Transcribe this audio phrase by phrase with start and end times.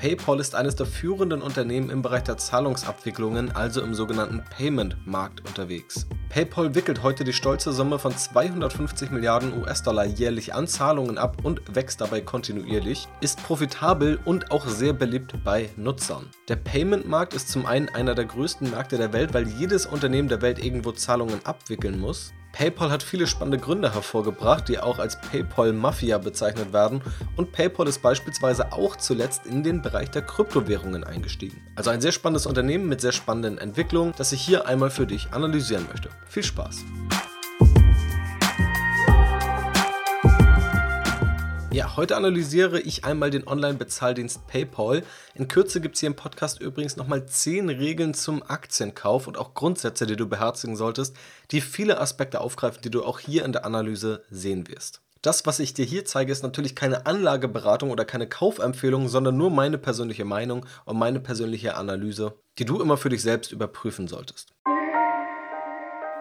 [0.00, 6.06] PayPal ist eines der führenden Unternehmen im Bereich der Zahlungsabwicklungen, also im sogenannten Payment-Markt unterwegs.
[6.30, 11.74] PayPal wickelt heute die stolze Summe von 250 Milliarden US-Dollar jährlich an Zahlungen ab und
[11.74, 16.30] wächst dabei kontinuierlich, ist profitabel und auch sehr beliebt bei Nutzern.
[16.48, 20.40] Der Payment-Markt ist zum einen einer der größten Märkte der Welt, weil jedes Unternehmen der
[20.40, 22.32] Welt irgendwo Zahlungen abwickeln muss.
[22.52, 27.02] PayPal hat viele spannende Gründe hervorgebracht, die auch als PayPal Mafia bezeichnet werden
[27.36, 31.60] und PayPal ist beispielsweise auch zuletzt in den Bereich der Kryptowährungen eingestiegen.
[31.76, 35.32] Also ein sehr spannendes Unternehmen mit sehr spannenden Entwicklungen, das ich hier einmal für dich
[35.32, 36.10] analysieren möchte.
[36.26, 36.84] Viel Spaß!
[41.72, 45.04] Ja, heute analysiere ich einmal den Online-Bezahldienst PayPal.
[45.36, 49.54] In Kürze gibt es hier im Podcast übrigens nochmal 10 Regeln zum Aktienkauf und auch
[49.54, 51.16] Grundsätze, die du beherzigen solltest,
[51.52, 55.00] die viele Aspekte aufgreifen, die du auch hier in der Analyse sehen wirst.
[55.22, 59.50] Das, was ich dir hier zeige, ist natürlich keine Anlageberatung oder keine Kaufempfehlung, sondern nur
[59.50, 64.54] meine persönliche Meinung und meine persönliche Analyse, die du immer für dich selbst überprüfen solltest.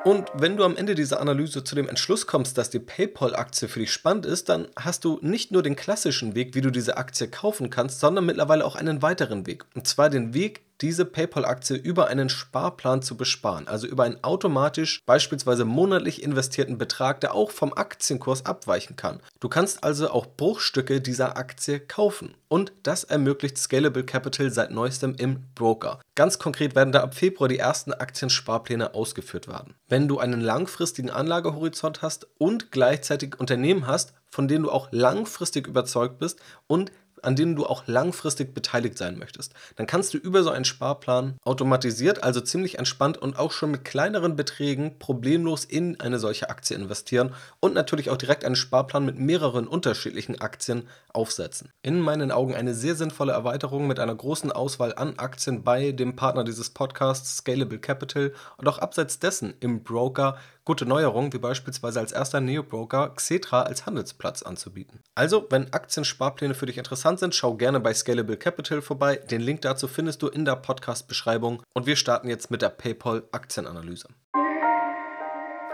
[0.05, 3.81] Und wenn du am Ende dieser Analyse zu dem Entschluss kommst, dass die PayPal-Aktie für
[3.81, 7.27] dich spannend ist, dann hast du nicht nur den klassischen Weg, wie du diese Aktie
[7.27, 9.65] kaufen kannst, sondern mittlerweile auch einen weiteren Weg.
[9.75, 15.01] Und zwar den Weg, diese PayPal-Aktie über einen Sparplan zu besparen, also über einen automatisch
[15.05, 19.19] beispielsweise monatlich investierten Betrag, der auch vom Aktienkurs abweichen kann.
[19.39, 25.15] Du kannst also auch Bruchstücke dieser Aktie kaufen und das ermöglicht Scalable Capital seit neuestem
[25.15, 25.99] im Broker.
[26.15, 29.75] Ganz konkret werden da ab Februar die ersten Aktiensparpläne ausgeführt werden.
[29.87, 35.67] Wenn du einen langfristigen Anlagehorizont hast und gleichzeitig Unternehmen hast, von denen du auch langfristig
[35.67, 36.91] überzeugt bist und
[37.23, 39.53] an denen du auch langfristig beteiligt sein möchtest.
[39.75, 43.85] Dann kannst du über so einen Sparplan automatisiert, also ziemlich entspannt und auch schon mit
[43.85, 49.17] kleineren Beträgen problemlos in eine solche Aktie investieren und natürlich auch direkt einen Sparplan mit
[49.19, 51.71] mehreren unterschiedlichen Aktien aufsetzen.
[51.81, 56.15] In meinen Augen eine sehr sinnvolle Erweiterung mit einer großen Auswahl an Aktien bei dem
[56.15, 60.37] Partner dieses Podcasts Scalable Capital und auch abseits dessen im Broker
[60.69, 64.99] gute Neuerungen, wie beispielsweise als erster Neo-Broker Xetra als Handelsplatz anzubieten.
[65.15, 69.15] Also, wenn Aktiensparpläne für dich interessant sind, schau gerne bei Scalable Capital vorbei.
[69.15, 71.63] Den Link dazu findest du in der Podcast-Beschreibung.
[71.73, 74.09] Und wir starten jetzt mit der PayPal-Aktienanalyse.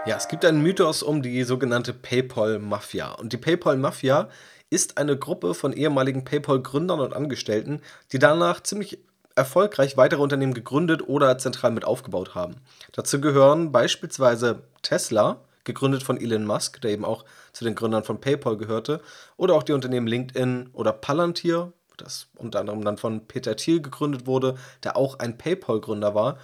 [0.06, 3.12] Ja, es gibt einen Mythos um die sogenannte PayPal-Mafia.
[3.16, 4.30] Und die PayPal-Mafia
[4.70, 8.98] ist eine Gruppe von ehemaligen PayPal-Gründern und Angestellten, die danach ziemlich
[9.36, 12.56] erfolgreich weitere Unternehmen gegründet oder zentral mit aufgebaut haben.
[12.92, 18.20] Dazu gehören beispielsweise Tesla, gegründet von Elon Musk, der eben auch zu den Gründern von
[18.20, 19.00] PayPal gehörte,
[19.36, 24.26] oder auch die Unternehmen LinkedIn oder Palantir, das unter anderem dann von Peter Thiel gegründet
[24.26, 26.38] wurde, der auch ein PayPal-Gründer war.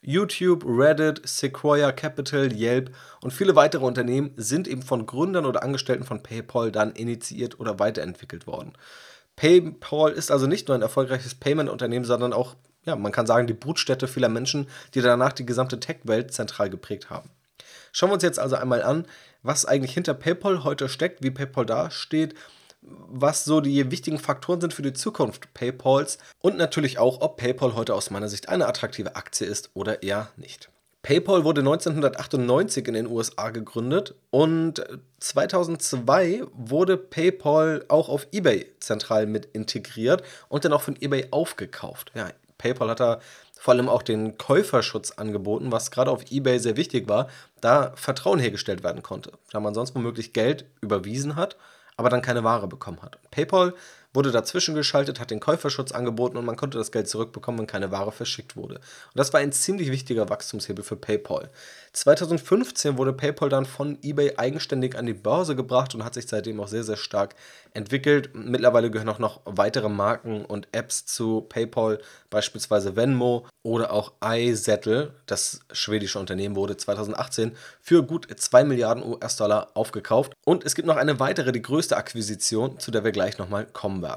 [0.00, 6.04] YouTube, Reddit, Sequoia Capital, Yelp und viele weitere Unternehmen sind eben von Gründern oder Angestellten
[6.04, 8.74] von PayPal dann initiiert oder weiterentwickelt worden.
[9.38, 13.52] PayPal ist also nicht nur ein erfolgreiches Payment-Unternehmen, sondern auch, ja, man kann sagen, die
[13.52, 17.30] Brutstätte vieler Menschen, die danach die gesamte Tech-Welt zentral geprägt haben.
[17.92, 19.06] Schauen wir uns jetzt also einmal an,
[19.44, 22.34] was eigentlich hinter PayPal heute steckt, wie PayPal dasteht,
[22.82, 27.76] was so die wichtigen Faktoren sind für die Zukunft PayPals und natürlich auch, ob PayPal
[27.76, 30.68] heute aus meiner Sicht eine attraktive Aktie ist oder eher nicht.
[31.08, 34.84] PayPal wurde 1998 in den USA gegründet und
[35.20, 42.12] 2002 wurde PayPal auch auf eBay zentral mit integriert und dann auch von eBay aufgekauft.
[42.14, 43.20] Ja, PayPal hat da
[43.58, 47.28] vor allem auch den Käuferschutz angeboten, was gerade auf eBay sehr wichtig war,
[47.62, 51.56] da Vertrauen hergestellt werden konnte, da man sonst womöglich Geld überwiesen hat,
[51.96, 53.18] aber dann keine Ware bekommen hat.
[53.30, 53.72] PayPal
[54.18, 57.92] wurde dazwischen geschaltet, hat den Käuferschutz angeboten und man konnte das Geld zurückbekommen, wenn keine
[57.92, 58.74] Ware verschickt wurde.
[58.74, 61.50] Und das war ein ziemlich wichtiger Wachstumshebel für PayPal.
[61.92, 66.58] 2015 wurde PayPal dann von eBay eigenständig an die Börse gebracht und hat sich seitdem
[66.58, 67.36] auch sehr, sehr stark
[67.74, 68.30] entwickelt.
[68.34, 75.14] Mittlerweile gehören auch noch weitere Marken und Apps zu PayPal, beispielsweise Venmo oder auch iZettle.
[75.26, 80.32] Das schwedische Unternehmen wurde 2018 für gut 2 Milliarden US-Dollar aufgekauft.
[80.44, 84.02] Und es gibt noch eine weitere, die größte Akquisition, zu der wir gleich nochmal kommen
[84.02, 84.07] werden.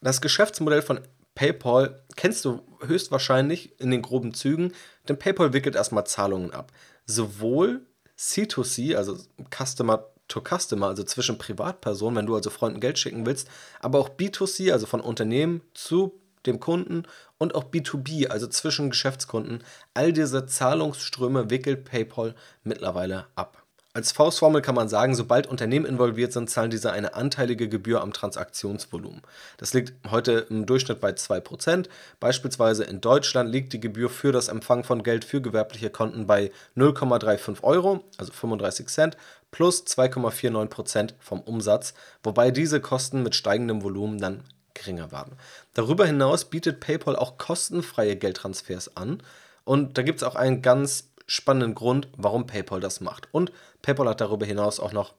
[0.00, 1.00] Das Geschäftsmodell von
[1.34, 4.72] PayPal kennst du höchstwahrscheinlich in den groben Zügen,
[5.08, 6.72] denn PayPal wickelt erstmal Zahlungen ab.
[7.06, 7.86] Sowohl
[8.18, 9.18] C2C, also
[9.50, 13.48] Customer to Customer, also zwischen Privatpersonen, wenn du also Freunden Geld schicken willst,
[13.80, 17.04] aber auch B2C, also von Unternehmen zu dem Kunden
[17.38, 19.64] und auch B2B, also zwischen Geschäftskunden.
[19.94, 23.63] All diese Zahlungsströme wickelt PayPal mittlerweile ab.
[23.96, 28.12] Als Faustformel kann man sagen, sobald Unternehmen involviert sind, zahlen diese eine anteilige Gebühr am
[28.12, 29.22] Transaktionsvolumen.
[29.56, 31.86] Das liegt heute im Durchschnitt bei 2%.
[32.18, 36.50] Beispielsweise in Deutschland liegt die Gebühr für das Empfang von Geld für gewerbliche Konten bei
[36.76, 39.16] 0,35 Euro, also 35 Cent,
[39.52, 41.94] plus 2,49% vom Umsatz,
[42.24, 44.42] wobei diese Kosten mit steigendem Volumen dann
[44.74, 45.36] geringer werden.
[45.72, 49.22] Darüber hinaus bietet PayPal auch kostenfreie Geldtransfers an.
[49.62, 53.28] Und da gibt es auch einen ganz spannenden Grund, warum PayPal das macht.
[53.32, 53.52] Und
[53.84, 55.12] PayPal hat darüber hinaus auch noch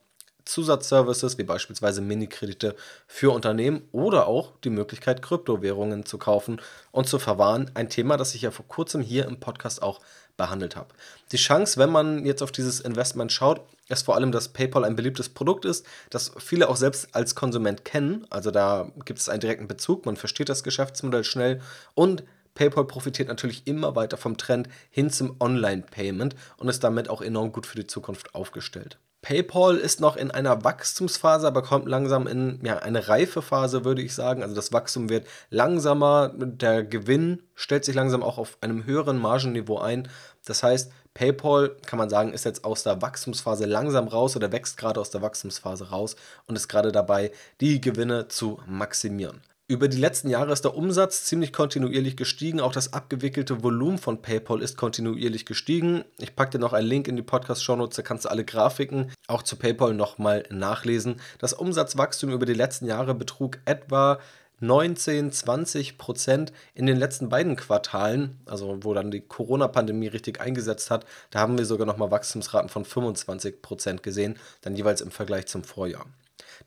[0.44, 2.76] Zusatzservices wie beispielsweise Minikredite
[3.08, 7.70] für Unternehmen oder auch die Möglichkeit, Kryptowährungen zu kaufen und zu verwahren.
[7.76, 10.02] Ein Thema, das ich ja vor kurzem hier im Podcast auch
[10.36, 10.90] behandelt habe.
[11.32, 14.96] Die Chance, wenn man jetzt auf dieses Investment schaut, ist vor allem, dass PayPal ein
[14.96, 18.26] beliebtes Produkt ist, das viele auch selbst als Konsument kennen.
[18.32, 21.62] Also da gibt es einen direkten Bezug, man versteht das Geschäftsmodell schnell
[21.94, 22.24] und
[22.56, 27.52] PayPal profitiert natürlich immer weiter vom Trend hin zum Online-Payment und ist damit auch enorm
[27.52, 28.98] gut für die Zukunft aufgestellt.
[29.26, 34.04] PayPal ist noch in einer Wachstumsphase, aber kommt langsam in ja, eine reife Phase, würde
[34.04, 34.44] ich sagen.
[34.44, 39.80] Also das Wachstum wird langsamer, der Gewinn stellt sich langsam auch auf einem höheren Margenniveau
[39.80, 40.08] ein.
[40.46, 44.78] Das heißt, PayPal, kann man sagen, ist jetzt aus der Wachstumsphase langsam raus oder wächst
[44.78, 46.16] gerade aus der Wachstumsphase raus
[46.46, 47.32] und ist gerade dabei,
[47.62, 49.42] die Gewinne zu maximieren.
[49.68, 52.60] Über die letzten Jahre ist der Umsatz ziemlich kontinuierlich gestiegen.
[52.60, 56.06] Auch das abgewickelte Volumen von PayPal ist kontinuierlich gestiegen.
[56.20, 59.42] Ich packe dir noch einen Link in die Podcast-Shownotes, da kannst du alle Grafiken auch
[59.42, 61.20] zu PayPal nochmal nachlesen.
[61.40, 64.20] Das Umsatzwachstum über die letzten Jahre betrug etwa
[64.60, 70.92] 19, 20 Prozent in den letzten beiden Quartalen, also wo dann die Corona-Pandemie richtig eingesetzt
[70.92, 75.48] hat, da haben wir sogar nochmal Wachstumsraten von 25 Prozent gesehen, dann jeweils im Vergleich
[75.48, 76.06] zum Vorjahr.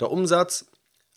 [0.00, 0.66] Der Umsatz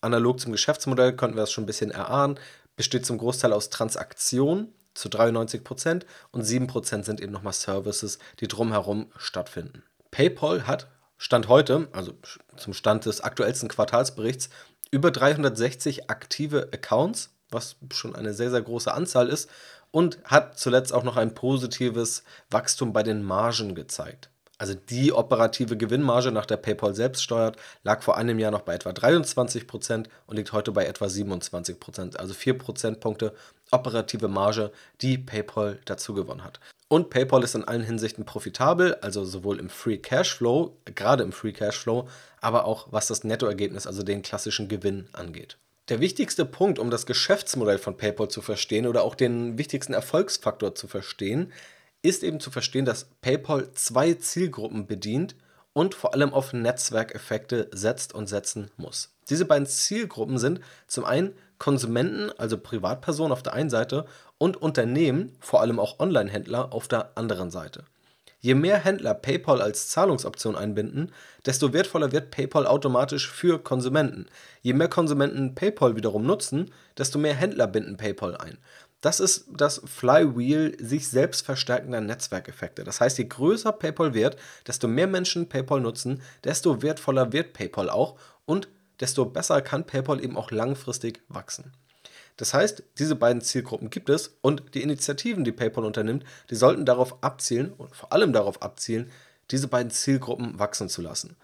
[0.01, 2.39] analog zum Geschäftsmodell konnten wir das schon ein bisschen erahnen,
[2.75, 8.47] besteht zum Großteil aus Transaktionen zu 93 Prozent und 7% sind eben nochmal Services, die
[8.47, 9.83] drumherum stattfinden.
[10.11, 10.87] PayPal hat
[11.17, 12.13] Stand heute, also
[12.57, 14.49] zum Stand des aktuellsten Quartalsberichts,
[14.89, 19.49] über 360 aktive Accounts, was schon eine sehr, sehr große Anzahl ist,
[19.91, 24.31] und hat zuletzt auch noch ein positives Wachstum bei den Margen gezeigt
[24.61, 28.75] also die operative Gewinnmarge, nach der PayPal selbst steuert, lag vor einem Jahr noch bei
[28.75, 31.79] etwa 23 Prozent und liegt heute bei etwa 27%.
[31.79, 33.33] Prozent, also 4 Prozentpunkte
[33.71, 34.71] operative Marge,
[35.01, 36.59] die PayPal dazu gewonnen hat.
[36.89, 41.53] Und PayPal ist in allen Hinsichten profitabel, also sowohl im Free Cashflow, gerade im Free
[41.53, 42.07] Cashflow,
[42.39, 45.57] aber auch was das Nettoergebnis, also den klassischen Gewinn angeht.
[45.89, 50.75] Der wichtigste Punkt, um das Geschäftsmodell von PayPal zu verstehen oder auch den wichtigsten Erfolgsfaktor
[50.75, 51.51] zu verstehen,
[52.01, 55.35] ist eben zu verstehen, dass PayPal zwei Zielgruppen bedient
[55.73, 59.13] und vor allem auf Netzwerkeffekte setzt und setzen muss.
[59.29, 64.05] Diese beiden Zielgruppen sind zum einen Konsumenten, also Privatpersonen auf der einen Seite
[64.37, 67.83] und Unternehmen, vor allem auch Online-Händler auf der anderen Seite.
[68.39, 71.11] Je mehr Händler PayPal als Zahlungsoption einbinden,
[71.45, 74.25] desto wertvoller wird PayPal automatisch für Konsumenten.
[74.63, 78.57] Je mehr Konsumenten PayPal wiederum nutzen, desto mehr Händler binden PayPal ein.
[79.01, 82.83] Das ist das Flywheel sich selbst verstärkender Netzwerkeffekte.
[82.83, 84.37] Das heißt, je größer PayPal wird,
[84.67, 88.67] desto mehr Menschen PayPal nutzen, desto wertvoller wird PayPal auch und
[88.99, 91.73] desto besser kann PayPal eben auch langfristig wachsen.
[92.37, 96.85] Das heißt, diese beiden Zielgruppen gibt es und die Initiativen, die PayPal unternimmt, die sollten
[96.85, 99.11] darauf abzielen und vor allem darauf abzielen,
[99.49, 101.35] diese beiden Zielgruppen wachsen zu lassen.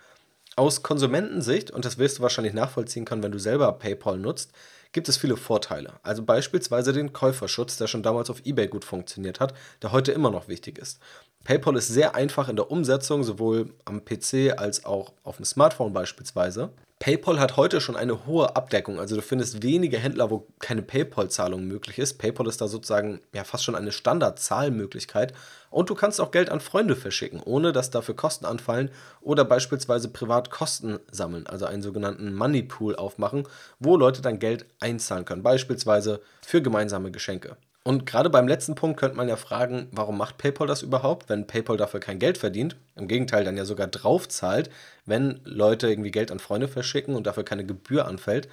[0.56, 4.52] Aus Konsumentensicht, und das wirst du wahrscheinlich nachvollziehen können, wenn du selber PayPal nutzt,
[4.92, 5.94] gibt es viele Vorteile.
[6.04, 10.32] Also beispielsweise den Käuferschutz, der schon damals auf eBay gut funktioniert hat, der heute immer
[10.32, 11.00] noch wichtig ist.
[11.44, 15.94] PayPal ist sehr einfach in der Umsetzung, sowohl am PC als auch auf dem Smartphone
[15.94, 16.72] beispielsweise.
[17.00, 21.64] PayPal hat heute schon eine hohe Abdeckung, also du findest wenige Händler, wo keine PayPal-Zahlung
[21.64, 22.18] möglich ist.
[22.18, 25.34] PayPal ist da sozusagen ja fast schon eine Standardzahlmöglichkeit
[25.70, 28.90] und du kannst auch Geld an Freunde verschicken, ohne dass dafür Kosten anfallen
[29.22, 33.48] oder beispielsweise privat Kosten sammeln, also einen sogenannten Money Pool aufmachen,
[33.80, 37.58] wo Leute dann Geld einzahlen können, beispielsweise für gemeinsame Geschenke.
[37.88, 41.48] Und gerade beim letzten Punkt könnte man ja fragen, warum macht PayPal das überhaupt, wenn
[41.48, 42.76] PayPal dafür kein Geld verdient?
[42.98, 44.70] Im Gegenteil, dann ja sogar drauf zahlt,
[45.06, 48.50] wenn Leute irgendwie Geld an Freunde verschicken und dafür keine Gebühr anfällt.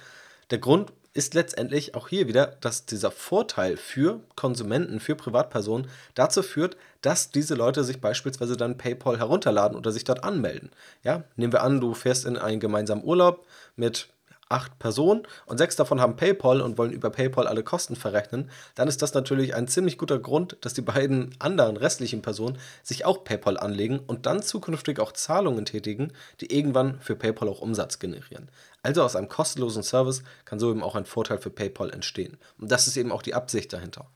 [0.51, 6.41] Der Grund ist letztendlich auch hier wieder, dass dieser Vorteil für Konsumenten, für Privatpersonen dazu
[6.41, 10.71] führt, dass diese Leute sich beispielsweise dann PayPal herunterladen oder sich dort anmelden.
[11.03, 14.07] Ja, nehmen wir an, du fährst in einen gemeinsamen Urlaub mit
[14.49, 18.87] acht Personen und sechs davon haben PayPal und wollen über PayPal alle Kosten verrechnen, dann
[18.87, 23.23] ist das natürlich ein ziemlich guter Grund, dass die beiden anderen restlichen Personen sich auch
[23.23, 28.49] PayPal anlegen und dann zukünftig auch Zahlungen tätigen, die irgendwann für PayPal auch Umsatz generieren.
[28.83, 32.37] Also aus einem kostenlosen Service kann so eben auch ein Vorteil für PayPal entstehen.
[32.59, 34.07] Und das ist eben auch die Absicht dahinter.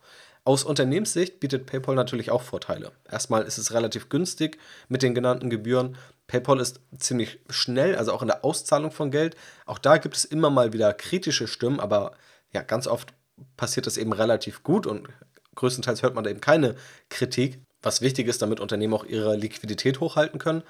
[0.50, 2.92] Aus Unternehmenssicht bietet PayPal natürlich auch Vorteile.
[3.08, 5.96] Erstmal ist es relativ günstig mit den genannten Gebühren.
[6.26, 9.36] PayPal ist ziemlich schnell, also auch in der Auszahlung von Geld.
[9.68, 12.14] Auch da gibt es immer mal wieder kritische Stimmen, aber
[12.52, 13.14] ja, ganz oft
[13.58, 15.08] passiert das eben relativ gut und
[15.54, 16.74] größtenteils hört man da eben keine
[17.10, 20.64] Kritik, was wichtig ist, damit Unternehmen auch ihre Liquidität hochhalten können.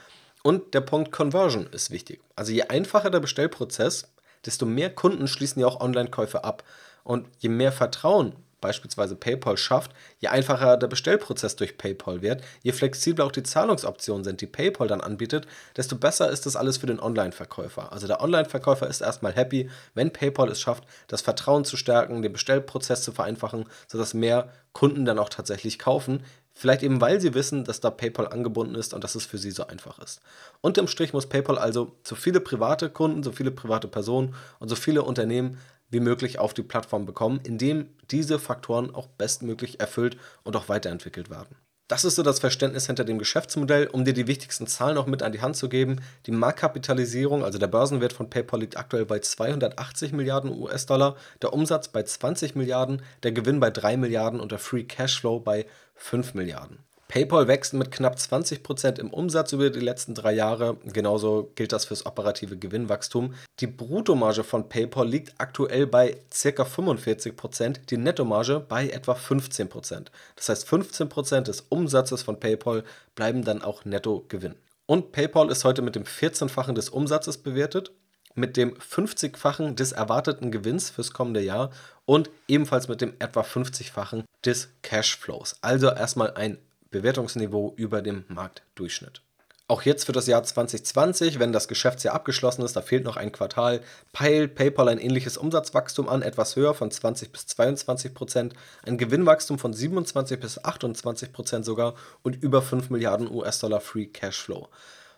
[0.43, 2.19] Und der Punkt Conversion ist wichtig.
[2.35, 4.11] Also je einfacher der Bestellprozess,
[4.45, 6.65] desto mehr Kunden schließen ja auch Online-Käufe ab.
[7.05, 12.71] Und je mehr Vertrauen beispielsweise PayPal schafft, je einfacher der Bestellprozess durch PayPal wird, je
[12.71, 15.47] flexibler auch die Zahlungsoptionen sind, die PayPal dann anbietet,
[15.77, 17.91] desto besser ist das alles für den Online-Verkäufer.
[17.91, 22.33] Also der Online-Verkäufer ist erstmal happy, wenn PayPal es schafft, das Vertrauen zu stärken, den
[22.33, 26.23] Bestellprozess zu vereinfachen, sodass mehr Kunden dann auch tatsächlich kaufen.
[26.53, 29.51] Vielleicht eben, weil sie wissen, dass da PayPal angebunden ist und dass es für sie
[29.51, 30.19] so einfach ist.
[30.59, 34.75] Unterm Strich muss PayPal also so viele private Kunden, so viele private Personen und so
[34.75, 35.57] viele Unternehmen
[35.89, 41.29] wie möglich auf die Plattform bekommen, indem diese Faktoren auch bestmöglich erfüllt und auch weiterentwickelt
[41.29, 41.55] werden.
[41.89, 45.23] Das ist so das Verständnis hinter dem Geschäftsmodell, um dir die wichtigsten Zahlen noch mit
[45.23, 46.01] an die Hand zu geben.
[46.27, 51.87] Die Marktkapitalisierung, also der Börsenwert von PayPal liegt aktuell bei 280 Milliarden US-Dollar, der Umsatz
[51.87, 55.65] bei 20 Milliarden, der Gewinn bei 3 Milliarden und der Free Cashflow bei
[55.95, 56.77] 5 Milliarden.
[57.09, 60.77] PayPal wächst mit knapp 20% im Umsatz über die letzten drei Jahre.
[60.85, 63.33] Genauso gilt das fürs operative Gewinnwachstum.
[63.59, 66.63] Die Bruttomarge von PayPal liegt aktuell bei ca.
[66.63, 70.05] 45%, die Nettomarge bei etwa 15%.
[70.35, 72.83] Das heißt, 15% des Umsatzes von PayPal
[73.15, 74.53] bleiben dann auch Nettogewinn.
[74.85, 77.91] Und PayPal ist heute mit dem 14-fachen des Umsatzes bewertet,
[78.35, 81.71] mit dem 50-fachen des erwarteten Gewinns fürs kommende Jahr
[82.05, 85.57] und ebenfalls mit dem etwa 50-fachen des Cashflows.
[85.61, 86.59] Also erstmal ein
[86.91, 89.21] Bewertungsniveau über dem Marktdurchschnitt.
[89.69, 93.31] Auch jetzt für das Jahr 2020, wenn das Geschäftsjahr abgeschlossen ist, da fehlt noch ein
[93.31, 93.81] Quartal,
[94.13, 98.53] peilt PayPal ein ähnliches Umsatzwachstum an, etwas höher von 20 bis 22 Prozent,
[98.83, 101.93] ein Gewinnwachstum von 27 bis 28 Prozent sogar
[102.23, 104.69] und über 5 Milliarden US-Dollar Free Cashflow.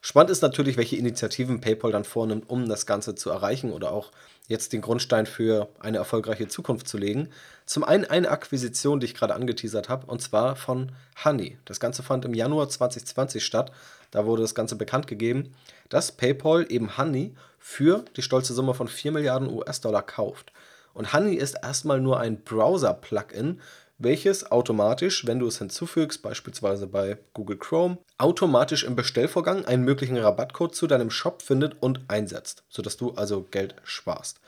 [0.03, 4.12] Spannend ist natürlich, welche Initiativen PayPal dann vornimmt, um das Ganze zu erreichen oder auch
[4.48, 7.29] jetzt den Grundstein für eine erfolgreiche Zukunft zu legen.
[7.67, 10.91] Zum einen eine Akquisition, die ich gerade angeteasert habe, und zwar von
[11.24, 11.60] Honey.
[11.65, 13.72] Das Ganze fand im Januar 2020 statt.
[14.10, 15.53] Da wurde das Ganze bekannt gegeben,
[15.89, 20.51] dass PayPal eben Honey für die stolze Summe von 4 Milliarden US-Dollar kauft.
[20.96, 23.62] Und Honey ist erstmal nur ein Browser-Plugin
[24.03, 30.17] welches automatisch, wenn du es hinzufügst, beispielsweise bei Google Chrome, automatisch im Bestellvorgang einen möglichen
[30.17, 34.39] Rabattcode zu deinem Shop findet und einsetzt, sodass du also Geld sparst.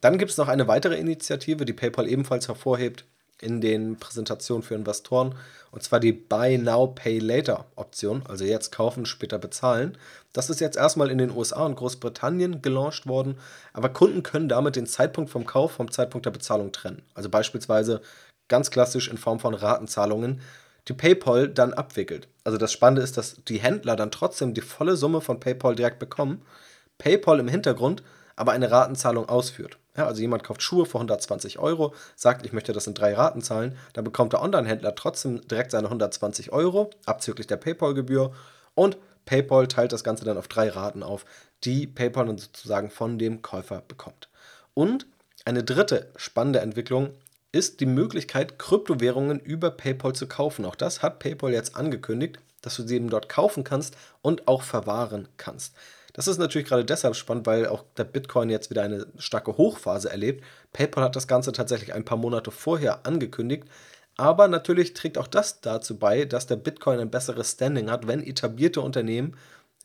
[0.00, 3.04] Dann gibt es noch eine weitere Initiative, die PayPal ebenfalls hervorhebt
[3.40, 5.34] in den Präsentationen für Investoren,
[5.70, 9.98] und zwar die Buy Now, Pay Later Option, also jetzt kaufen, später bezahlen.
[10.32, 13.36] Das ist jetzt erstmal in den USA und Großbritannien gelauncht worden,
[13.74, 17.02] aber Kunden können damit den Zeitpunkt vom Kauf vom Zeitpunkt der Bezahlung trennen.
[17.14, 18.00] Also beispielsweise
[18.48, 20.40] ganz klassisch in Form von Ratenzahlungen,
[20.88, 22.28] die PayPal dann abwickelt.
[22.44, 25.98] Also das Spannende ist, dass die Händler dann trotzdem die volle Summe von PayPal direkt
[25.98, 26.42] bekommen,
[26.98, 28.02] PayPal im Hintergrund
[28.36, 29.78] aber eine Ratenzahlung ausführt.
[29.96, 33.40] Ja, also jemand kauft Schuhe für 120 Euro, sagt, ich möchte das in drei Raten
[33.40, 38.32] zahlen, dann bekommt der Online-Händler trotzdem direkt seine 120 Euro, abzüglich der PayPal-Gebühr
[38.74, 41.24] und PayPal teilt das Ganze dann auf drei Raten auf,
[41.64, 44.28] die PayPal dann sozusagen von dem Käufer bekommt.
[44.74, 45.06] Und
[45.46, 47.14] eine dritte spannende Entwicklung
[47.56, 50.64] ist die Möglichkeit, Kryptowährungen über PayPal zu kaufen.
[50.64, 54.62] Auch das hat PayPal jetzt angekündigt, dass du sie eben dort kaufen kannst und auch
[54.62, 55.74] verwahren kannst.
[56.12, 60.10] Das ist natürlich gerade deshalb spannend, weil auch der Bitcoin jetzt wieder eine starke Hochphase
[60.10, 60.44] erlebt.
[60.72, 63.64] PayPal hat das Ganze tatsächlich ein paar Monate vorher angekündigt.
[64.16, 68.22] Aber natürlich trägt auch das dazu bei, dass der Bitcoin ein besseres Standing hat, wenn
[68.22, 69.36] etablierte Unternehmen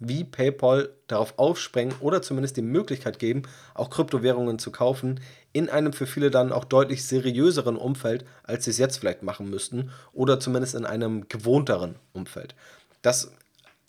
[0.01, 3.43] wie PayPal darauf aufspringen oder zumindest die Möglichkeit geben,
[3.75, 5.21] auch Kryptowährungen zu kaufen,
[5.53, 9.49] in einem für viele dann auch deutlich seriöseren Umfeld, als sie es jetzt vielleicht machen
[9.49, 12.55] müssten, oder zumindest in einem gewohnteren Umfeld.
[13.01, 13.31] Das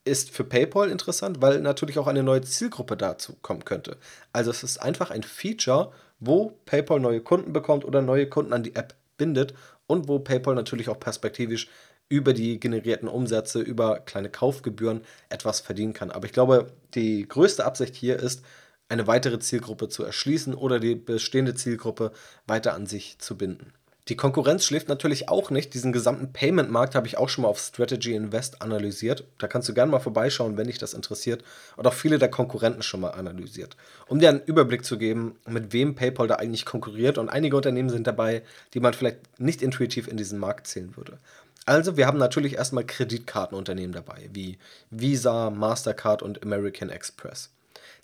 [0.04, 3.96] ist für PayPal interessant, weil natürlich auch eine neue Zielgruppe dazu kommen könnte.
[4.32, 8.62] Also es ist einfach ein Feature, wo PayPal neue Kunden bekommt oder neue Kunden an
[8.62, 9.54] die App bindet
[9.92, 11.68] und wo PayPal natürlich auch perspektivisch
[12.08, 16.10] über die generierten Umsätze, über kleine Kaufgebühren etwas verdienen kann.
[16.10, 18.42] Aber ich glaube, die größte Absicht hier ist,
[18.88, 22.12] eine weitere Zielgruppe zu erschließen oder die bestehende Zielgruppe
[22.46, 23.74] weiter an sich zu binden.
[24.08, 25.74] Die Konkurrenz schläft natürlich auch nicht.
[25.74, 29.24] Diesen gesamten Payment-Markt habe ich auch schon mal auf Strategy Invest analysiert.
[29.38, 31.44] Da kannst du gerne mal vorbeischauen, wenn dich das interessiert.
[31.76, 33.76] Und auch viele der Konkurrenten schon mal analysiert.
[34.08, 37.16] Um dir einen Überblick zu geben, mit wem PayPal da eigentlich konkurriert.
[37.16, 38.42] Und einige Unternehmen sind dabei,
[38.74, 41.18] die man vielleicht nicht intuitiv in diesen Markt zählen würde.
[41.64, 44.58] Also, wir haben natürlich erstmal Kreditkartenunternehmen dabei, wie
[44.90, 47.50] Visa, Mastercard und American Express.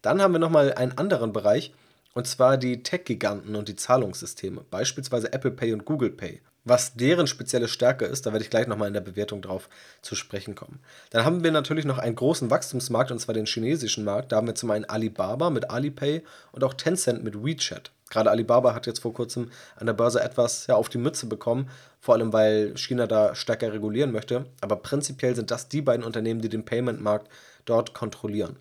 [0.00, 1.72] Dann haben wir nochmal einen anderen Bereich,
[2.18, 6.40] und zwar die Tech-Giganten und die Zahlungssysteme, beispielsweise Apple Pay und Google Pay.
[6.64, 9.68] Was deren spezielle Stärke ist, da werde ich gleich nochmal in der Bewertung drauf
[10.02, 10.80] zu sprechen kommen.
[11.10, 14.32] Dann haben wir natürlich noch einen großen Wachstumsmarkt, und zwar den chinesischen Markt.
[14.32, 17.92] Da haben wir zum einen Alibaba mit Alipay und auch Tencent mit WeChat.
[18.10, 21.70] Gerade Alibaba hat jetzt vor kurzem an der Börse etwas ja, auf die Mütze bekommen,
[22.00, 24.46] vor allem weil China da stärker regulieren möchte.
[24.60, 27.28] Aber prinzipiell sind das die beiden Unternehmen, die den Payment-Markt
[27.64, 28.56] dort kontrollieren.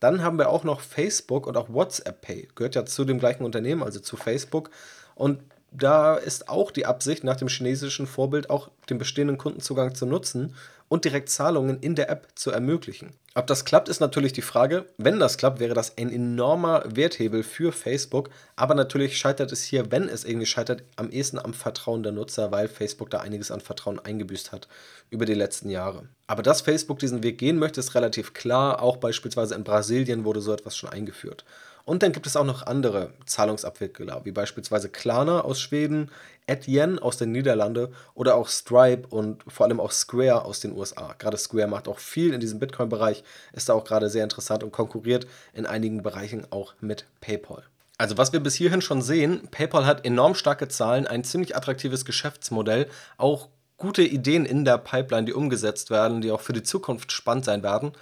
[0.00, 2.48] Dann haben wir auch noch Facebook und auch WhatsApp Pay.
[2.54, 4.70] Gehört ja zu dem gleichen Unternehmen, also zu Facebook.
[5.14, 5.40] Und
[5.70, 10.54] da ist auch die Absicht, nach dem chinesischen Vorbild auch den bestehenden Kundenzugang zu nutzen
[10.90, 13.14] und direkt Zahlungen in der App zu ermöglichen.
[13.36, 14.86] Ob das klappt, ist natürlich die Frage.
[14.98, 18.28] Wenn das klappt, wäre das ein enormer Werthebel für Facebook.
[18.56, 22.50] Aber natürlich scheitert es hier, wenn es irgendwie scheitert, am ehesten am Vertrauen der Nutzer,
[22.50, 24.66] weil Facebook da einiges an Vertrauen eingebüßt hat
[25.10, 26.08] über die letzten Jahre.
[26.26, 28.82] Aber dass Facebook diesen Weg gehen möchte, ist relativ klar.
[28.82, 31.44] Auch beispielsweise in Brasilien wurde so etwas schon eingeführt.
[31.84, 36.10] Und dann gibt es auch noch andere Zahlungsabwickler, wie beispielsweise Klarna aus Schweden,
[36.48, 41.14] Adyen aus den Niederlanden oder auch Stripe und vor allem auch Square aus den USA.
[41.18, 43.22] Gerade Square macht auch viel in diesem Bitcoin-Bereich,
[43.52, 47.62] ist da auch gerade sehr interessant und konkurriert in einigen Bereichen auch mit PayPal.
[47.98, 52.04] Also was wir bis hierhin schon sehen, PayPal hat enorm starke Zahlen, ein ziemlich attraktives
[52.04, 57.12] Geschäftsmodell, auch gute Ideen in der Pipeline, die umgesetzt werden, die auch für die Zukunft
[57.12, 57.92] spannend sein werden,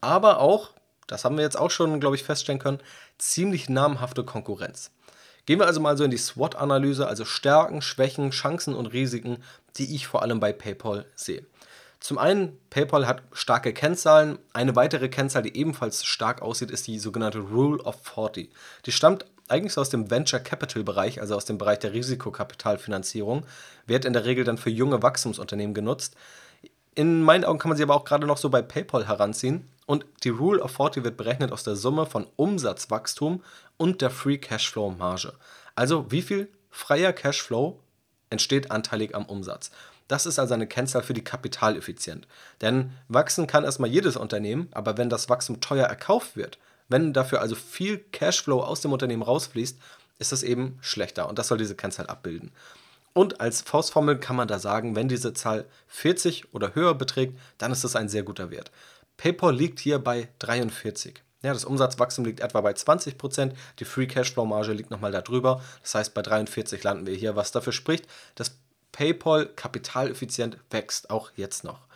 [0.00, 0.70] aber auch
[1.06, 2.80] das haben wir jetzt auch schon, glaube ich, feststellen können,
[3.18, 4.90] ziemlich namhafte Konkurrenz.
[5.46, 9.42] Gehen wir also mal so in die SWOT-Analyse, also Stärken, Schwächen, Chancen und Risiken,
[9.76, 11.44] die ich vor allem bei PayPal sehe.
[12.00, 14.38] Zum einen, PayPal hat starke Kennzahlen.
[14.52, 18.50] Eine weitere Kennzahl, die ebenfalls stark aussieht, ist die sogenannte Rule of 40.
[18.84, 23.46] Die stammt eigentlich so aus dem Venture Capital Bereich, also aus dem Bereich der Risikokapitalfinanzierung,
[23.86, 26.14] wird in der Regel dann für junge Wachstumsunternehmen genutzt.
[26.94, 29.68] In meinen Augen kann man sie aber auch gerade noch so bei PayPal heranziehen.
[29.86, 33.42] Und die Rule of 40 wird berechnet aus der Summe von Umsatzwachstum
[33.76, 35.34] und der Free Cashflow Marge.
[35.74, 37.80] Also wie viel freier Cashflow
[38.30, 39.70] entsteht anteilig am Umsatz.
[40.08, 42.26] Das ist also eine Kennzahl für die Kapitaleffizient.
[42.60, 46.58] Denn wachsen kann erstmal jedes Unternehmen, aber wenn das Wachstum teuer erkauft wird,
[46.88, 49.78] wenn dafür also viel Cashflow aus dem Unternehmen rausfließt,
[50.18, 52.52] ist das eben schlechter und das soll diese Kennzahl abbilden.
[53.14, 57.72] Und als Faustformel kann man da sagen, wenn diese Zahl 40 oder höher beträgt, dann
[57.72, 58.70] ist das ein sehr guter Wert.
[59.16, 61.22] PayPal liegt hier bei 43.
[61.42, 65.62] Ja, das Umsatzwachstum liegt etwa bei 20%, die Free Cashflow Marge liegt nochmal darüber.
[65.82, 68.56] Das heißt, bei 43 landen wir hier, was dafür spricht, dass
[68.92, 71.86] PayPal kapitaleffizient wächst, auch jetzt noch.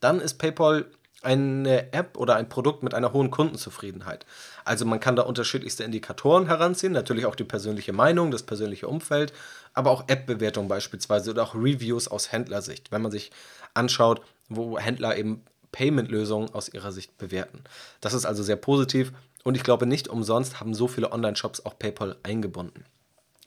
[0.00, 0.86] Dann ist PayPal
[1.22, 4.26] eine App oder ein Produkt mit einer hohen Kundenzufriedenheit.
[4.64, 9.32] Also man kann da unterschiedlichste Indikatoren heranziehen, natürlich auch die persönliche Meinung, das persönliche Umfeld,
[9.76, 13.30] aber auch App-Bewertungen beispielsweise oder auch Reviews aus Händlersicht, wenn man sich
[13.74, 17.62] anschaut, wo Händler eben Payment-Lösungen aus ihrer Sicht bewerten.
[18.00, 19.12] Das ist also sehr positiv
[19.44, 22.84] und ich glaube nicht umsonst haben so viele Online-Shops auch PayPal eingebunden.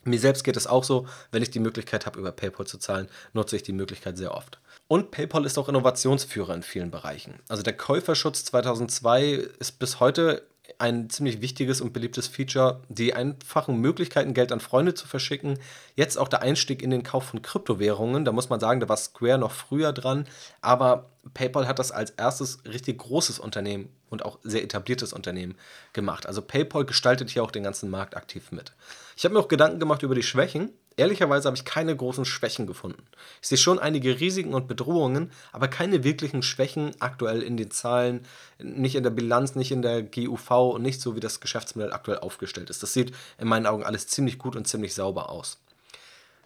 [0.03, 3.09] Mir selbst geht es auch so, wenn ich die Möglichkeit habe, über PayPal zu zahlen,
[3.33, 4.59] nutze ich die Möglichkeit sehr oft.
[4.87, 7.39] Und PayPal ist auch Innovationsführer in vielen Bereichen.
[7.47, 10.43] Also der Käuferschutz 2002 ist bis heute
[10.77, 15.59] ein ziemlich wichtiges und beliebtes Feature, die einfachen Möglichkeiten, Geld an Freunde zu verschicken.
[15.95, 18.25] Jetzt auch der Einstieg in den Kauf von Kryptowährungen.
[18.25, 20.27] Da muss man sagen, da war Square noch früher dran.
[20.61, 25.55] Aber PayPal hat das als erstes richtig großes Unternehmen und auch sehr etabliertes Unternehmen
[25.93, 26.25] gemacht.
[26.25, 28.73] Also PayPal gestaltet hier auch den ganzen Markt aktiv mit.
[29.17, 32.67] Ich habe mir auch Gedanken gemacht über die Schwächen Ehrlicherweise habe ich keine großen Schwächen
[32.67, 33.01] gefunden.
[33.41, 38.25] Ich sehe schon einige Risiken und Bedrohungen, aber keine wirklichen Schwächen aktuell in den Zahlen,
[38.61, 42.19] nicht in der Bilanz, nicht in der GUV und nicht so, wie das Geschäftsmodell aktuell
[42.19, 42.83] aufgestellt ist.
[42.83, 45.59] Das sieht in meinen Augen alles ziemlich gut und ziemlich sauber aus.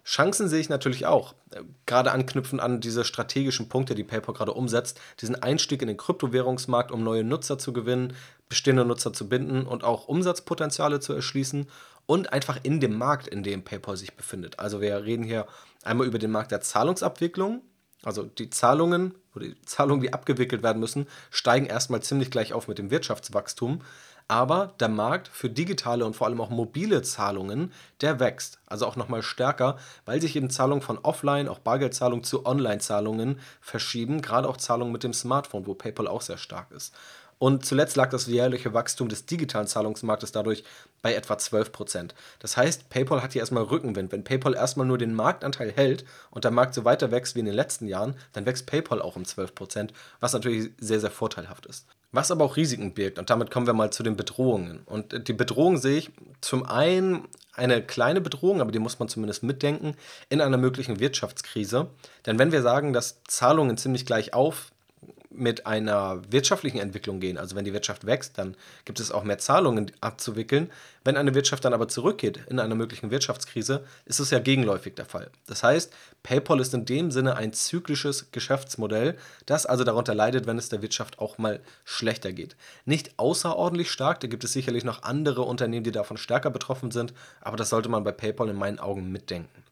[0.04, 1.34] Chancen sehe ich natürlich auch.
[1.86, 6.92] Gerade anknüpfend an diese strategischen Punkte, die PayPal gerade umsetzt, diesen Einstieg in den Kryptowährungsmarkt,
[6.92, 8.12] um neue Nutzer zu gewinnen,
[8.48, 11.66] bestehende Nutzer zu binden und auch Umsatzpotenziale zu erschließen
[12.06, 14.58] und einfach in dem Markt, in dem PayPal sich befindet.
[14.58, 15.46] Also wir reden hier
[15.82, 17.62] einmal über den Markt der Zahlungsabwicklung.
[18.02, 22.68] Also die Zahlungen oder die Zahlungen, die abgewickelt werden müssen, steigen erstmal ziemlich gleich auf
[22.68, 23.80] mit dem Wirtschaftswachstum.
[24.26, 28.58] Aber der Markt für digitale und vor allem auch mobile Zahlungen, der wächst.
[28.66, 34.22] Also auch nochmal stärker, weil sich eben Zahlungen von Offline, auch Bargeldzahlungen zu Online-Zahlungen verschieben.
[34.22, 36.94] Gerade auch Zahlungen mit dem Smartphone, wo PayPal auch sehr stark ist.
[37.38, 40.64] Und zuletzt lag das jährliche Wachstum des digitalen Zahlungsmarktes dadurch
[41.02, 42.10] bei etwa 12%.
[42.38, 44.12] Das heißt, PayPal hat hier erstmal Rückenwind.
[44.12, 47.46] Wenn PayPal erstmal nur den Marktanteil hält und der Markt so weiter wächst wie in
[47.46, 51.86] den letzten Jahren, dann wächst PayPal auch um 12%, was natürlich sehr, sehr vorteilhaft ist.
[52.12, 53.18] Was aber auch Risiken birgt.
[53.18, 54.82] Und damit kommen wir mal zu den Bedrohungen.
[54.86, 59.42] Und die Bedrohung sehe ich zum einen eine kleine Bedrohung, aber die muss man zumindest
[59.42, 59.96] mitdenken,
[60.28, 61.88] in einer möglichen Wirtschaftskrise.
[62.26, 64.70] Denn wenn wir sagen, dass Zahlungen ziemlich gleich auf
[65.36, 67.38] mit einer wirtschaftlichen Entwicklung gehen.
[67.38, 70.70] Also wenn die Wirtschaft wächst, dann gibt es auch mehr Zahlungen abzuwickeln.
[71.04, 75.04] Wenn eine Wirtschaft dann aber zurückgeht in einer möglichen Wirtschaftskrise, ist es ja gegenläufig der
[75.04, 75.30] Fall.
[75.46, 75.92] Das heißt,
[76.22, 79.16] PayPal ist in dem Sinne ein zyklisches Geschäftsmodell,
[79.46, 82.56] das also darunter leidet, wenn es der Wirtschaft auch mal schlechter geht.
[82.84, 87.12] Nicht außerordentlich stark, da gibt es sicherlich noch andere Unternehmen, die davon stärker betroffen sind,
[87.40, 89.64] aber das sollte man bei PayPal in meinen Augen mitdenken.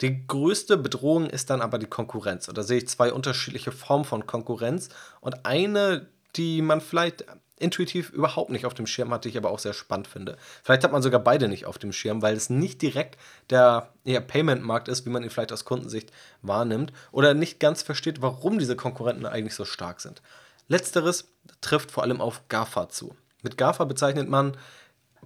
[0.00, 2.48] Die größte Bedrohung ist dann aber die Konkurrenz.
[2.48, 4.90] Und da sehe ich zwei unterschiedliche Formen von Konkurrenz.
[5.20, 6.06] Und eine,
[6.36, 7.24] die man vielleicht
[7.60, 10.36] intuitiv überhaupt nicht auf dem Schirm hatte, ich aber auch sehr spannend finde.
[10.62, 13.18] Vielleicht hat man sogar beide nicht auf dem Schirm, weil es nicht direkt
[13.50, 18.22] der ja, Payment-Markt ist, wie man ihn vielleicht aus Kundensicht wahrnimmt, oder nicht ganz versteht,
[18.22, 20.22] warum diese Konkurrenten eigentlich so stark sind.
[20.68, 23.16] Letzteres trifft vor allem auf GAFA zu.
[23.42, 24.56] Mit GAFA bezeichnet man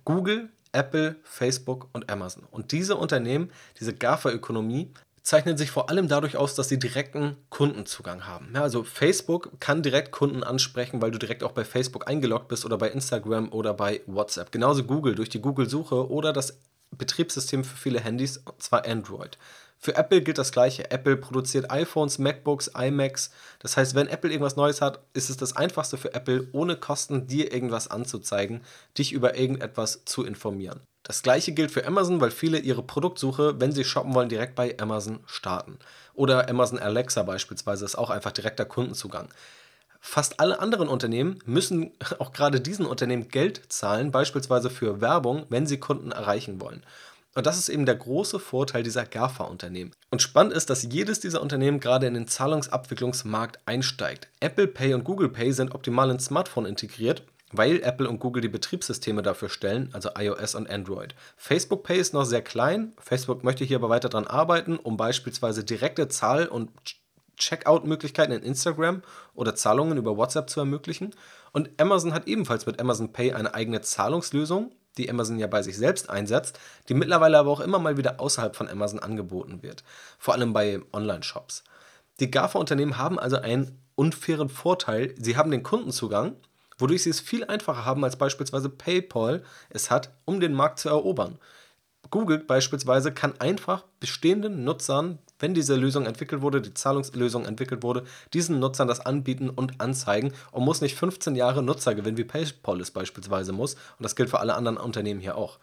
[0.04, 2.44] Google, Apple, Facebook und Amazon.
[2.50, 4.90] Und diese Unternehmen, diese GAFA-Ökonomie,
[5.22, 8.50] zeichnen sich vor allem dadurch aus, dass sie direkten Kundenzugang haben.
[8.54, 12.64] Ja, also Facebook kann direkt Kunden ansprechen, weil du direkt auch bei Facebook eingeloggt bist
[12.64, 14.50] oder bei Instagram oder bei WhatsApp.
[14.50, 16.58] Genauso Google durch die Google-Suche oder das
[16.90, 19.38] Betriebssystem für viele Handys, und zwar Android.
[19.84, 20.92] Für Apple gilt das gleiche.
[20.92, 23.32] Apple produziert iPhones, MacBooks, iMacs.
[23.58, 27.26] Das heißt, wenn Apple irgendwas Neues hat, ist es das einfachste für Apple, ohne Kosten
[27.26, 28.60] dir irgendwas anzuzeigen,
[28.96, 30.78] dich über irgendetwas zu informieren.
[31.02, 34.78] Das gleiche gilt für Amazon, weil viele ihre Produktsuche, wenn sie shoppen wollen, direkt bei
[34.78, 35.80] Amazon starten.
[36.14, 39.30] Oder Amazon Alexa beispielsweise ist auch einfach direkter Kundenzugang.
[39.98, 41.90] Fast alle anderen Unternehmen müssen
[42.20, 46.84] auch gerade diesen Unternehmen Geld zahlen, beispielsweise für Werbung, wenn sie Kunden erreichen wollen.
[47.34, 49.92] Und das ist eben der große Vorteil dieser GAFA-Unternehmen.
[50.10, 54.28] Und spannend ist, dass jedes dieser Unternehmen gerade in den Zahlungsabwicklungsmarkt einsteigt.
[54.40, 58.48] Apple Pay und Google Pay sind optimal ins Smartphone integriert, weil Apple und Google die
[58.48, 61.14] Betriebssysteme dafür stellen, also iOS und Android.
[61.36, 62.92] Facebook Pay ist noch sehr klein.
[62.98, 66.70] Facebook möchte hier aber weiter daran arbeiten, um beispielsweise direkte Zahl- und
[67.38, 69.02] Checkout-Möglichkeiten in Instagram
[69.34, 71.14] oder Zahlungen über WhatsApp zu ermöglichen.
[71.52, 75.76] Und Amazon hat ebenfalls mit Amazon Pay eine eigene Zahlungslösung, die Amazon ja bei sich
[75.76, 79.84] selbst einsetzt, die mittlerweile aber auch immer mal wieder außerhalb von Amazon angeboten wird,
[80.18, 81.64] vor allem bei Online-Shops.
[82.20, 86.36] Die GAFA-Unternehmen haben also einen unfairen Vorteil, sie haben den Kundenzugang,
[86.78, 90.88] wodurch sie es viel einfacher haben als beispielsweise PayPal es hat, um den Markt zu
[90.88, 91.38] erobern.
[92.10, 98.04] Google beispielsweise kann einfach bestehenden Nutzern, wenn diese Lösung entwickelt wurde, die Zahlungslösung entwickelt wurde,
[98.32, 102.80] diesen Nutzern das anbieten und anzeigen und muss nicht 15 Jahre Nutzer gewinnen, wie PayPal
[102.80, 103.74] es beispielsweise muss.
[103.74, 105.58] Und das gilt für alle anderen Unternehmen hier auch.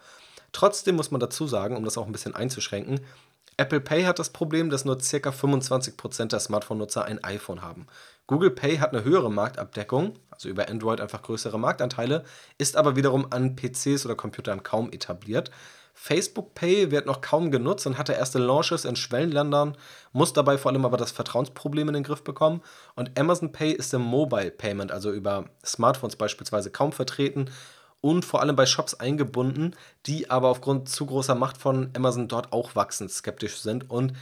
[0.52, 3.00] Trotzdem muss man dazu sagen, um das auch ein bisschen einzuschränken,
[3.56, 5.04] Apple Pay hat das Problem, dass nur ca.
[5.04, 7.88] 25% der Smartphone-Nutzer ein iPhone haben.
[8.26, 12.24] Google Pay hat eine höhere Marktabdeckung, also über Android einfach größere Marktanteile,
[12.58, 15.52] ist aber wiederum an PCs oder Computern kaum etabliert.
[16.02, 19.76] Facebook Pay wird noch kaum genutzt und hatte erste Launches in Schwellenländern,
[20.14, 22.62] muss dabei vor allem aber das Vertrauensproblem in den Griff bekommen.
[22.96, 27.52] Und Amazon Pay ist im Mobile Payment, also über Smartphones beispielsweise, kaum vertreten
[28.00, 32.54] und vor allem bei Shops eingebunden, die aber aufgrund zu großer Macht von Amazon dort
[32.54, 34.14] auch wachsend skeptisch sind und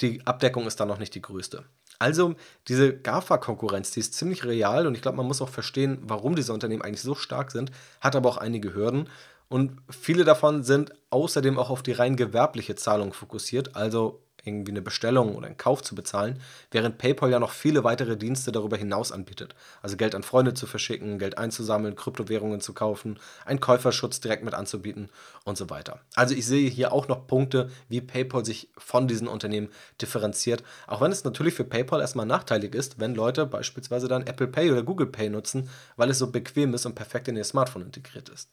[0.00, 1.64] die Abdeckung ist da noch nicht die größte.
[1.98, 2.34] Also
[2.66, 6.54] diese GAFA-Konkurrenz, die ist ziemlich real und ich glaube, man muss auch verstehen, warum diese
[6.54, 7.70] Unternehmen eigentlich so stark sind,
[8.00, 9.10] hat aber auch einige Hürden.
[9.48, 14.82] Und viele davon sind außerdem auch auf die rein gewerbliche Zahlung fokussiert, also irgendwie eine
[14.82, 19.12] Bestellung oder einen Kauf zu bezahlen, während PayPal ja noch viele weitere Dienste darüber hinaus
[19.12, 19.54] anbietet.
[19.82, 24.54] Also Geld an Freunde zu verschicken, Geld einzusammeln, Kryptowährungen zu kaufen, einen Käuferschutz direkt mit
[24.54, 25.08] anzubieten
[25.44, 26.00] und so weiter.
[26.14, 29.68] Also ich sehe hier auch noch Punkte, wie PayPal sich von diesen Unternehmen
[30.00, 34.48] differenziert, auch wenn es natürlich für PayPal erstmal nachteilig ist, wenn Leute beispielsweise dann Apple
[34.48, 37.82] Pay oder Google Pay nutzen, weil es so bequem ist und perfekt in ihr Smartphone
[37.82, 38.50] integriert ist.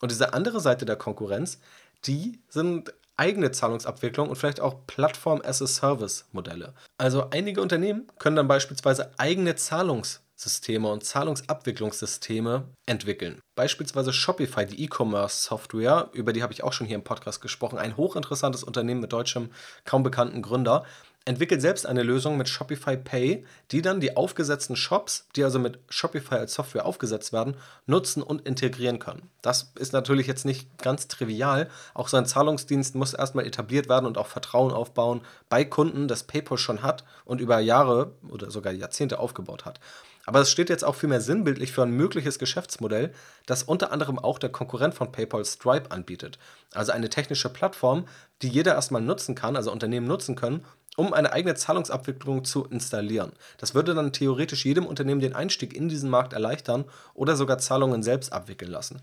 [0.00, 1.58] Und diese andere Seite der Konkurrenz,
[2.04, 6.74] die sind eigene Zahlungsabwicklung und vielleicht auch Plattform-as-a-Service-Modelle.
[6.98, 13.40] Also einige Unternehmen können dann beispielsweise eigene Zahlungssysteme und Zahlungsabwicklungssysteme entwickeln.
[13.56, 17.96] Beispielsweise Shopify, die E-Commerce-Software, über die habe ich auch schon hier im Podcast gesprochen, ein
[17.96, 19.50] hochinteressantes Unternehmen mit deutschem,
[19.84, 20.84] kaum bekannten Gründer,
[21.24, 25.78] entwickelt selbst eine Lösung mit Shopify Pay, die dann die aufgesetzten Shops, die also mit
[25.90, 29.28] Shopify als Software aufgesetzt werden, nutzen und integrieren können.
[29.42, 31.68] Das ist natürlich jetzt nicht ganz trivial.
[31.92, 36.24] Auch so ein Zahlungsdienst muss erstmal etabliert werden und auch Vertrauen aufbauen bei Kunden, das
[36.24, 39.80] PayPal schon hat und über Jahre oder sogar Jahrzehnte aufgebaut hat.
[40.28, 43.14] Aber es steht jetzt auch vielmehr sinnbildlich für ein mögliches Geschäftsmodell,
[43.46, 46.38] das unter anderem auch der Konkurrent von PayPal Stripe anbietet.
[46.74, 48.06] Also eine technische Plattform,
[48.42, 50.66] die jeder erstmal nutzen kann, also Unternehmen nutzen können,
[50.98, 53.30] um eine eigene Zahlungsabwicklung zu installieren.
[53.58, 58.02] Das würde dann theoretisch jedem Unternehmen den Einstieg in diesen Markt erleichtern oder sogar Zahlungen
[58.02, 59.00] selbst abwickeln lassen.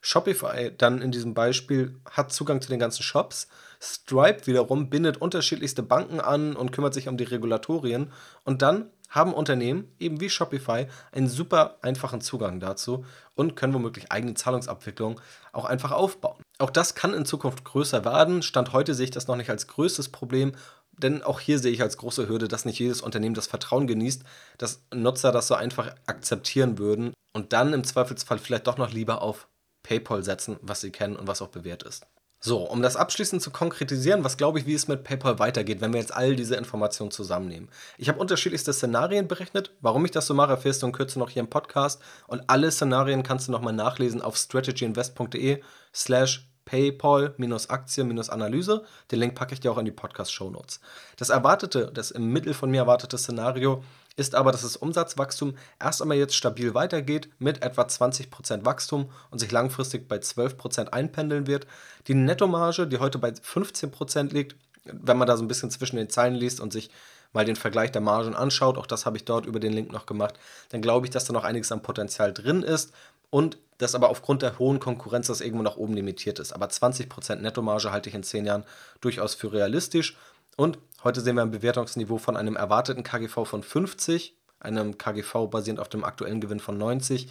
[0.00, 3.46] Shopify dann in diesem Beispiel hat Zugang zu den ganzen Shops.
[3.80, 8.10] Stripe wiederum bindet unterschiedlichste Banken an und kümmert sich um die Regulatorien.
[8.42, 13.04] Und dann haben Unternehmen, eben wie Shopify, einen super einfachen Zugang dazu
[13.34, 15.20] und können womöglich eigene Zahlungsabwicklung
[15.52, 16.42] auch einfach aufbauen.
[16.58, 18.42] Auch das kann in Zukunft größer werden.
[18.42, 20.52] Stand heute sehe ich das noch nicht als größtes Problem
[20.98, 24.22] denn auch hier sehe ich als große Hürde, dass nicht jedes Unternehmen das Vertrauen genießt,
[24.58, 29.22] dass Nutzer das so einfach akzeptieren würden und dann im Zweifelsfall vielleicht doch noch lieber
[29.22, 29.48] auf
[29.82, 32.06] PayPal setzen, was sie kennen und was auch bewährt ist.
[32.38, 35.92] So, um das abschließend zu konkretisieren, was glaube ich, wie es mit PayPal weitergeht, wenn
[35.92, 37.70] wir jetzt all diese Informationen zusammennehmen.
[37.98, 39.72] Ich habe unterschiedlichste Szenarien berechnet.
[39.80, 42.00] Warum ich das so mache, erfährst du in Kürze noch hier im Podcast.
[42.26, 45.62] Und alle Szenarien kannst du nochmal nachlesen auf strategyinvest.de
[45.94, 48.84] slash PayPal-Aktie-Analyse.
[49.10, 50.80] Den Link packe ich dir auch in die Podcast-Show Notes.
[51.16, 53.82] Das erwartete, das im Mittel von mir erwartete Szenario
[54.16, 59.38] ist aber, dass das Umsatzwachstum erst einmal jetzt stabil weitergeht mit etwa 20% Wachstum und
[59.38, 61.66] sich langfristig bei 12% einpendeln wird.
[62.08, 66.08] Die Nettomarge, die heute bei 15% liegt, wenn man da so ein bisschen zwischen den
[66.08, 66.90] Zeilen liest und sich
[67.32, 70.06] mal den Vergleich der Margen anschaut, auch das habe ich dort über den Link noch
[70.06, 70.38] gemacht,
[70.70, 72.92] dann glaube ich, dass da noch einiges an Potenzial drin ist
[73.30, 76.52] und dass aber aufgrund der hohen Konkurrenz das irgendwo nach oben limitiert ist.
[76.52, 78.64] Aber 20% Nettomarge halte ich in 10 Jahren
[79.00, 80.16] durchaus für realistisch.
[80.56, 85.80] Und heute sehen wir ein Bewertungsniveau von einem erwarteten KGV von 50, einem KGV basierend
[85.80, 87.28] auf dem aktuellen Gewinn von 90.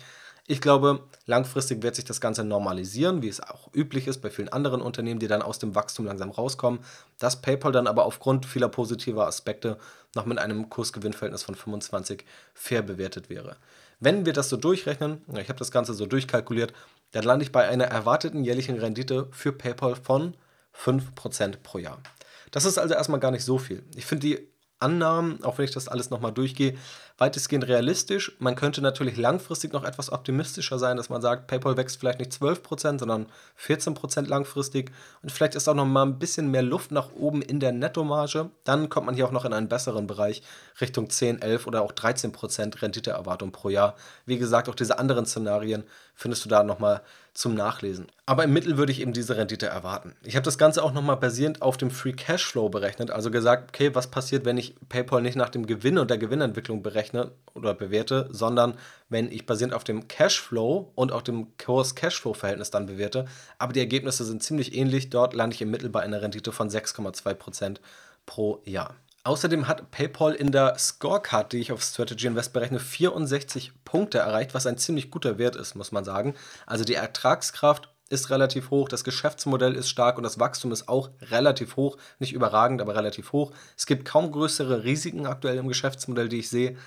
[0.48, 4.50] Ich glaube, langfristig wird sich das Ganze normalisieren, wie es auch üblich ist bei vielen
[4.50, 6.82] anderen Unternehmen, die dann aus dem Wachstum langsam rauskommen.
[7.18, 9.80] Dass PayPal dann aber aufgrund vieler positiver Aspekte
[10.14, 13.58] noch mit einem Kursgewinnverhältnis von 25 fair bewertet wäre.
[14.00, 16.74] Wenn wir das so durchrechnen, ich habe das Ganze so durchkalkuliert,
[17.12, 20.36] dann lande ich bei einer erwarteten jährlichen Rendite für PayPal von
[20.80, 22.00] 5% pro Jahr.
[22.52, 23.84] Das ist also erstmal gar nicht so viel.
[23.96, 24.48] Ich finde die
[24.80, 26.76] Annahmen, auch wenn ich das alles nochmal durchgehe,
[27.18, 28.36] weitestgehend realistisch.
[28.40, 32.32] Man könnte natürlich langfristig noch etwas optimistischer sein, dass man sagt, PayPal wächst vielleicht nicht
[32.32, 34.92] 12%, sondern 14% langfristig.
[35.22, 38.50] Und vielleicht ist auch noch mal ein bisschen mehr Luft nach oben in der Nettomarge.
[38.66, 40.42] Dann kommt man hier auch noch in einen besseren Bereich,
[40.82, 43.96] Richtung 10, 11 oder auch 13% Renditeerwartung pro Jahr.
[44.26, 45.86] Wie gesagt, auch diese anderen Szenarien
[46.16, 47.02] findest du da nochmal
[47.36, 48.08] zum Nachlesen.
[48.26, 50.16] Aber im Mittel würde ich eben diese Rendite erwarten.
[50.24, 53.94] Ich habe das Ganze auch nochmal basierend auf dem Free Cashflow berechnet, also gesagt, okay,
[53.94, 58.30] was passiert, wenn ich PayPal nicht nach dem Gewinn und der Gewinnentwicklung berechne oder bewerte,
[58.32, 58.76] sondern
[59.10, 63.26] wenn ich basierend auf dem Cashflow und auch dem Kurs-Cashflow-Verhältnis dann bewerte.
[63.60, 65.10] Aber die Ergebnisse sind ziemlich ähnlich.
[65.10, 67.78] Dort lande ich im Mittel bei einer Rendite von 6,2%
[68.26, 68.96] pro Jahr.
[69.26, 74.54] Außerdem hat PayPal in der Scorecard, die ich auf Strategy Invest berechne, 64 Punkte erreicht,
[74.54, 76.36] was ein ziemlich guter Wert ist, muss man sagen.
[76.68, 81.10] Also die Ertragskraft ist relativ hoch, das Geschäftsmodell ist stark und das Wachstum ist auch
[81.32, 81.98] relativ hoch.
[82.20, 83.52] Nicht überragend, aber relativ hoch.
[83.76, 86.78] Es gibt kaum größere Risiken aktuell im Geschäftsmodell, die ich sehe.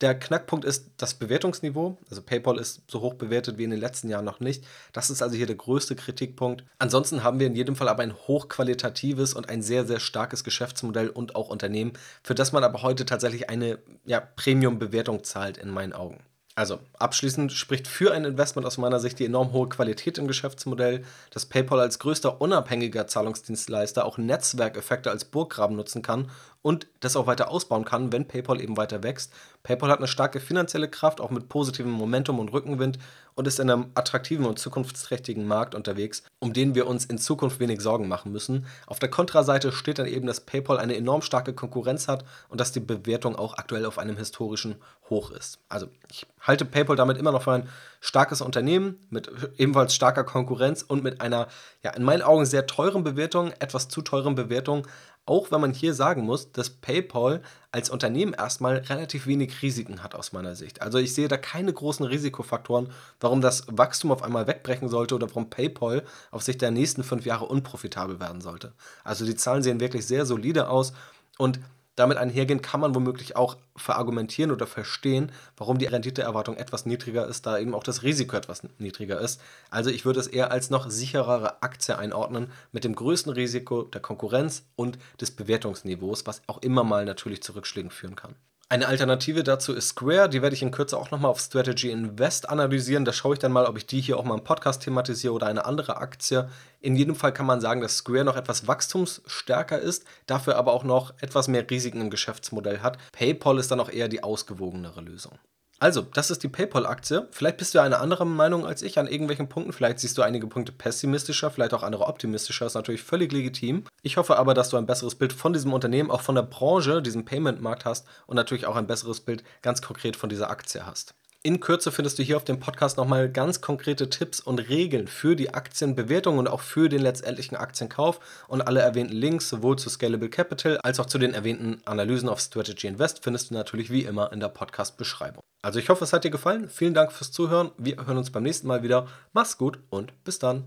[0.00, 1.98] Der Knackpunkt ist das Bewertungsniveau.
[2.10, 4.64] Also PayPal ist so hoch bewertet wie in den letzten Jahren noch nicht.
[4.92, 6.64] Das ist also hier der größte Kritikpunkt.
[6.78, 11.08] Ansonsten haben wir in jedem Fall aber ein hochqualitatives und ein sehr, sehr starkes Geschäftsmodell
[11.08, 11.92] und auch Unternehmen,
[12.24, 16.24] für das man aber heute tatsächlich eine ja, Premium-Bewertung zahlt in meinen Augen.
[16.56, 21.04] Also abschließend spricht für ein Investment aus meiner Sicht die enorm hohe Qualität im Geschäftsmodell,
[21.30, 26.30] dass PayPal als größter unabhängiger Zahlungsdienstleister auch Netzwerkeffekte als Burggraben nutzen kann
[26.64, 29.30] und das auch weiter ausbauen kann, wenn PayPal eben weiter wächst.
[29.64, 32.98] PayPal hat eine starke finanzielle Kraft, auch mit positivem Momentum und Rückenwind
[33.34, 37.60] und ist in einem attraktiven und zukunftsträchtigen Markt unterwegs, um den wir uns in Zukunft
[37.60, 38.64] wenig Sorgen machen müssen.
[38.86, 42.72] Auf der Kontraseite steht dann eben, dass PayPal eine enorm starke Konkurrenz hat und dass
[42.72, 44.76] die Bewertung auch aktuell auf einem historischen
[45.10, 45.58] Hoch ist.
[45.68, 47.68] Also ich halte PayPal damit immer noch für ein
[48.00, 51.48] starkes Unternehmen mit ebenfalls starker Konkurrenz und mit einer,
[51.82, 54.86] ja, in meinen Augen sehr teuren Bewertung, etwas zu teuren Bewertung,
[55.26, 60.14] auch wenn man hier sagen muss, dass PayPal als Unternehmen erstmal relativ wenig Risiken hat
[60.14, 60.82] aus meiner Sicht.
[60.82, 65.28] Also ich sehe da keine großen Risikofaktoren, warum das Wachstum auf einmal wegbrechen sollte oder
[65.28, 68.72] warum PayPal auf Sicht der nächsten fünf Jahre unprofitabel werden sollte.
[69.02, 70.92] Also die Zahlen sehen wirklich sehr solide aus
[71.38, 71.58] und
[71.96, 77.46] damit einhergehend kann man womöglich auch verargumentieren oder verstehen, warum die Renditeerwartung etwas niedriger ist,
[77.46, 79.40] da eben auch das Risiko etwas niedriger ist.
[79.70, 84.00] Also ich würde es eher als noch sicherere Aktie einordnen mit dem größten Risiko der
[84.00, 88.34] Konkurrenz und des Bewertungsniveaus, was auch immer mal natürlich zu Rückschlägen führen kann.
[88.70, 92.48] Eine Alternative dazu ist Square, die werde ich in Kürze auch nochmal auf Strategy Invest
[92.48, 93.04] analysieren.
[93.04, 95.48] Da schaue ich dann mal, ob ich die hier auch mal im Podcast thematisiere oder
[95.48, 96.48] eine andere Aktie.
[96.80, 100.82] In jedem Fall kann man sagen, dass Square noch etwas wachstumsstärker ist, dafür aber auch
[100.82, 102.96] noch etwas mehr Risiken im Geschäftsmodell hat.
[103.12, 105.38] PayPal ist dann auch eher die ausgewogenere Lösung.
[105.80, 107.28] Also, das ist die PayPal-Aktie.
[107.30, 109.72] Vielleicht bist du ja eine andere Meinung als ich an irgendwelchen Punkten.
[109.72, 112.66] Vielleicht siehst du einige Punkte pessimistischer, vielleicht auch andere optimistischer.
[112.66, 113.84] Ist natürlich völlig legitim.
[114.02, 117.02] Ich hoffe aber, dass du ein besseres Bild von diesem Unternehmen, auch von der Branche,
[117.02, 121.14] diesem Payment-Markt hast und natürlich auch ein besseres Bild ganz konkret von dieser Aktie hast.
[121.46, 125.36] In Kürze findest du hier auf dem Podcast nochmal ganz konkrete Tipps und Regeln für
[125.36, 130.30] die Aktienbewertung und auch für den letztendlichen Aktienkauf und alle erwähnten Links sowohl zu Scalable
[130.30, 134.32] Capital als auch zu den erwähnten Analysen auf Strategy Invest findest du natürlich wie immer
[134.32, 135.42] in der Podcast-Beschreibung.
[135.60, 136.70] Also ich hoffe, es hat dir gefallen.
[136.70, 137.72] Vielen Dank fürs Zuhören.
[137.76, 139.06] Wir hören uns beim nächsten Mal wieder.
[139.34, 140.64] Mach's gut und bis dann.